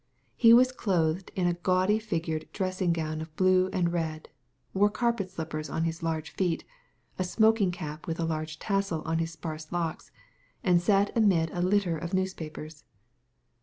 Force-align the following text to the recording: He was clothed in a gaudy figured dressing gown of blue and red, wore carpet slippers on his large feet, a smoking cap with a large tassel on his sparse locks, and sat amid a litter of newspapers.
He 0.35 0.51
was 0.51 0.71
clothed 0.71 1.29
in 1.35 1.45
a 1.45 1.53
gaudy 1.53 1.99
figured 1.99 2.47
dressing 2.53 2.91
gown 2.91 3.21
of 3.21 3.35
blue 3.35 3.69
and 3.71 3.93
red, 3.93 4.29
wore 4.73 4.89
carpet 4.89 5.29
slippers 5.29 5.69
on 5.69 5.83
his 5.83 6.01
large 6.01 6.31
feet, 6.31 6.63
a 7.19 7.23
smoking 7.23 7.69
cap 7.69 8.07
with 8.07 8.19
a 8.19 8.25
large 8.25 8.57
tassel 8.57 9.03
on 9.05 9.19
his 9.19 9.33
sparse 9.33 9.71
locks, 9.71 10.09
and 10.63 10.81
sat 10.81 11.15
amid 11.15 11.51
a 11.51 11.61
litter 11.61 11.99
of 11.99 12.15
newspapers. 12.15 12.83